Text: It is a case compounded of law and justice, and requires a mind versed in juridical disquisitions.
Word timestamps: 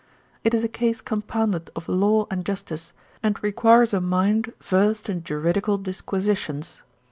It 0.43 0.55
is 0.55 0.63
a 0.63 0.67
case 0.67 0.99
compounded 0.99 1.69
of 1.75 1.87
law 1.87 2.25
and 2.31 2.43
justice, 2.43 2.91
and 3.21 3.37
requires 3.43 3.93
a 3.93 4.01
mind 4.01 4.51
versed 4.59 5.09
in 5.09 5.23
juridical 5.23 5.77
disquisitions. 5.77 6.81